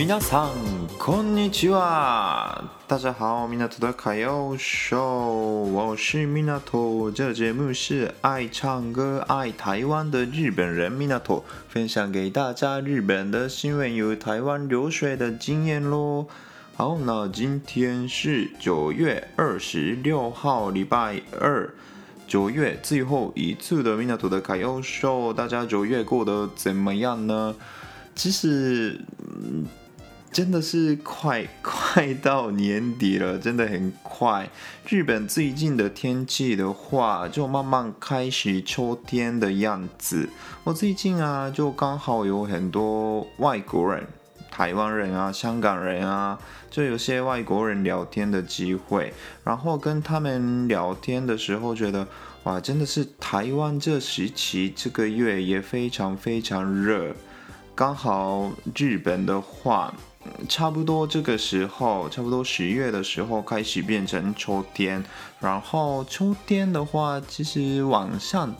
[0.00, 2.64] 皆さん、こんにちは。
[2.86, 7.10] 大家好，米纳托的卡要秀，我是米纳托。
[7.10, 16.26] 这节目是爱唱歌、爱台湾的日本人米纳托，分享给大家日本的新闻与台湾流水的经验喽。
[16.76, 21.72] 好，那今天是九月二十六号，礼拜二，
[22.28, 25.32] 九月最后一次的米纳托的卡要秀。
[25.32, 27.54] 大家九月过得怎么样呢？
[28.14, 29.64] 其实，嗯。
[30.31, 34.49] 真的是快 快到年底了，真的很快。
[34.87, 40.29] 日本最近的天气的话，就慢慢开始秋天的样子。
[40.63, 44.07] 我最近啊，就刚好有很多外国人，
[44.49, 49.13] 台湾人啊、香港人啊，就有些外国人聊天的机会。
[49.43, 52.07] 然后跟他们聊天的时候，觉得
[52.43, 57.13] 哇，真的是台湾这时期这个月也非常非常热。
[57.75, 59.93] 刚好日本的话。
[60.47, 65.03] 差不多这个时候，差不多十月的时候开始变成秋天，
[65.39, 68.53] 然后秋天的话，其实晚上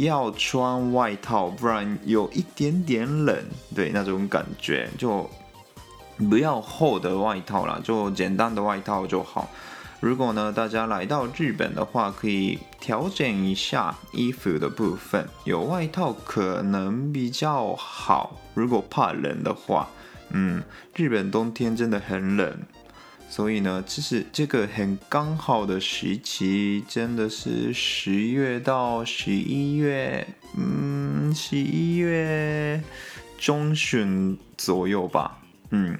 [0.00, 3.36] 要穿外套，不然有一点点冷，
[3.74, 5.28] 对，那种感觉，就
[6.28, 9.48] 不要厚的外套啦，就简单的外套就好。
[10.00, 18.36] 如果呢，大家来到日本的话，可以调整一下衣服的部分，有外套可能比较好。
[18.54, 19.88] 如果怕冷的话。
[20.32, 20.62] 嗯，
[20.94, 22.58] 日本冬天真的很冷，
[23.28, 30.26] 所以呢，其实这个很刚好的时期，真的是十月到十一月，
[30.56, 32.82] 嗯，十一月
[33.38, 35.38] 中旬左右吧，
[35.70, 35.98] 嗯。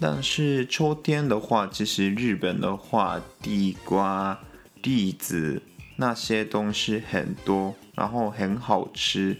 [0.00, 4.38] 但是秋天的话，其实日本的话，地瓜、
[4.82, 5.62] 栗子
[5.96, 9.38] 那些东西很多，然后很好吃。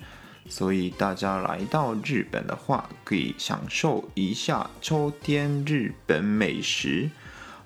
[0.48, 7.10] 所以大家来到日本的话，可以享受一下秋天日本美食。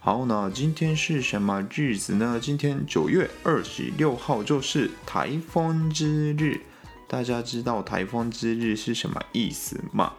[0.01, 2.39] 好，那今天是什么日子呢？
[2.41, 6.61] 今天九月二十六号就是台风之日。
[7.07, 10.13] 大家知道台风之日是什么意思吗？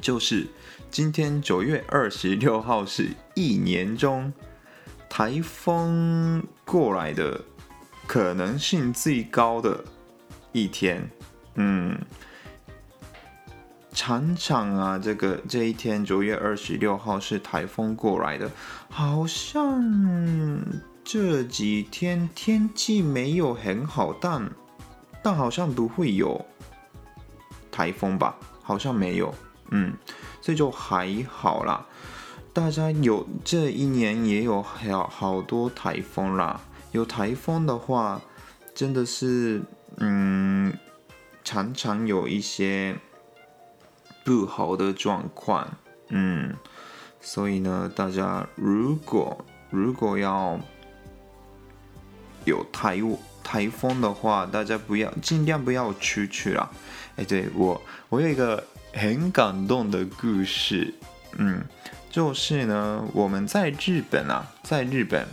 [0.00, 0.46] 就是
[0.90, 4.32] 今天九月二十六号是一年中
[5.08, 7.40] 台风过来的
[8.06, 9.84] 可能性最高的
[10.52, 11.08] 一天。
[11.54, 11.98] 嗯，
[13.92, 18.50] 常常啊，这个这一天九月二十六号是台风过来的，
[18.88, 19.82] 好像
[21.04, 24.50] 这几天天气没有很好，但
[25.22, 26.46] 但好像不会有
[27.70, 28.36] 台风吧？
[28.62, 29.34] 好像没有，
[29.70, 29.92] 嗯，
[30.40, 31.84] 所以就还好啦。
[32.52, 36.60] 大家有这一年也有好好多台风啦，
[36.92, 38.20] 有台风的话，
[38.72, 39.60] 真的是
[39.96, 40.72] 嗯。
[41.50, 42.94] 常常有一些
[44.22, 45.66] 不好的状况，
[46.10, 46.54] 嗯，
[47.20, 50.60] 所以呢，大家如果如果要
[52.44, 53.00] 有台
[53.42, 56.70] 台风的话，大家不要尽量不要出去啦。
[57.16, 58.62] 哎，对，我我有一个
[58.92, 60.94] 很感动的故事，
[61.36, 61.64] 嗯，
[62.12, 65.26] 就是呢，我们在日本啊，在日本。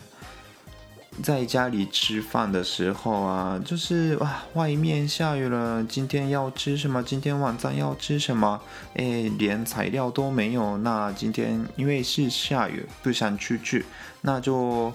[1.23, 5.83] 在家里吃饭的时候啊，就是哇，外面下雨了。
[5.83, 7.01] 今天要吃什么？
[7.01, 8.61] 今天晚上要吃什么？
[8.95, 10.77] 哎，连材料都没有。
[10.77, 13.83] 那今天因为是下雨，不想出去，
[14.21, 14.93] 那就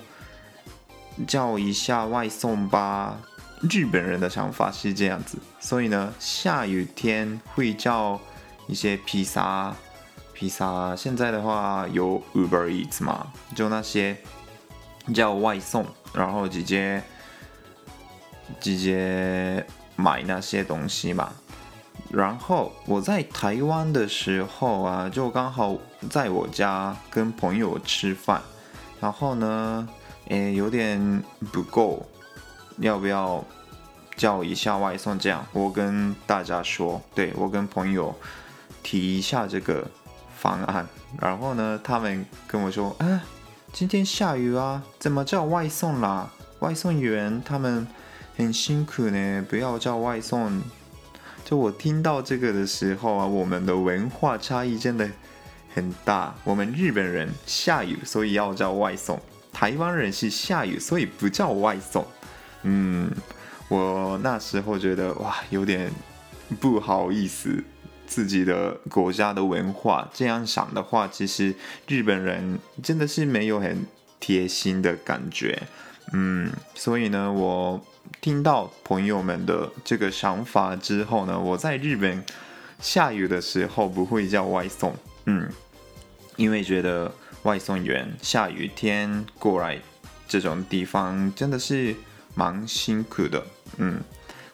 [1.27, 3.19] 叫一下外送吧。
[3.69, 8.21] 日本人的想法是这样子，所以呢，下雨天会叫
[8.69, 9.75] 一些披萨，
[10.33, 10.95] 披萨。
[10.95, 13.27] 现在的话有 Uber Eats 嘛，
[13.57, 14.17] 就那些
[15.13, 15.85] 叫外送。
[16.13, 17.03] 然后直接
[18.61, 19.65] 直接
[19.97, 21.33] 买那些东西嘛。
[22.11, 25.77] 然后我在台湾的时候啊，就刚好
[26.11, 28.43] 在我家跟朋友吃饭。
[29.01, 29.89] 然后呢，
[30.29, 31.23] 诶，有点
[31.53, 32.07] 不够，
[32.79, 33.43] 要不要
[34.15, 35.19] 叫一下外送？
[35.19, 38.15] 这样我跟大家说，对，我跟朋友
[38.83, 39.87] 提一下这个
[40.37, 40.87] 方案。
[41.21, 43.23] 然后呢，他们跟我说，啊。
[43.73, 46.31] 今天下雨啊，怎么叫外送啦？
[46.59, 47.87] 外送员他们
[48.37, 50.61] 很辛苦呢，不要叫外送。
[51.43, 55.09] 就我听到这个的时候啊，我们的文化差异真的
[55.75, 56.35] 很大。
[56.45, 59.17] 我们日本人下雨，所以要叫外送；
[59.51, 62.07] 台湾人是下雨，所以不叫外送。
[62.65, 63.11] 嗯，
[63.69, 65.91] 我那时候觉得哇，有点
[66.61, 67.65] 不好意思，
[68.13, 71.55] 自己的国家的文化这样想的话，其实
[71.89, 73.87] 日本人真的是没有很
[74.21, 75.63] 贴心的感觉。
[76.13, 77.81] 嗯，所以呢，我。
[78.21, 82.23] 听到朋友们的这个想法之后呢，我在日本
[82.79, 84.95] 下雨的时候不会叫外送，
[85.25, 85.49] 嗯，
[86.37, 87.11] 因为觉得
[87.45, 89.81] 外送员下雨天过来
[90.29, 91.95] 这种地方真的是
[92.35, 93.45] 蛮辛苦的，
[93.79, 94.01] 嗯，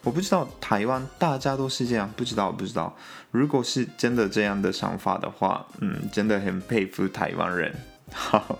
[0.09, 2.97] 我不知道台湾大家都是这样，不知道不知道，
[3.29, 7.75] 如果是真的这样的想法的话，嗯，真的很佩服台湾人，
[8.11, 8.57] 好。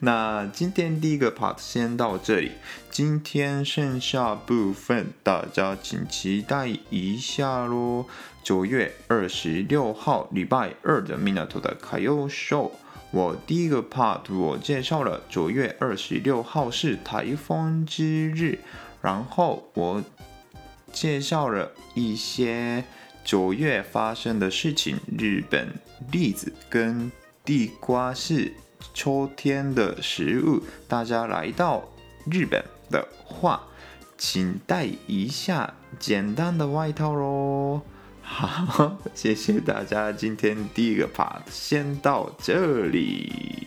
[0.00, 2.50] 那今天第一个 part 先到这里，
[2.90, 8.06] 今天剩下部分大家请期待一下喽。
[8.42, 12.72] 九月二十六号礼拜二的 Minato 的卡友 show，
[13.12, 18.58] 我第一个 part 我介绍了九月二十六号是台风之日，
[19.00, 20.02] 然后我
[20.92, 22.84] 介绍了一些
[23.24, 25.68] 九月发生的事情，日本
[26.10, 27.10] 栗子跟
[27.44, 28.52] 地瓜是。
[28.92, 31.88] 秋天的食物，大家来到
[32.28, 33.62] 日本的话，
[34.18, 37.80] 请带一下简单的外套喽。
[38.20, 43.61] 好，谢谢大家，今天第一个 part 先到这里。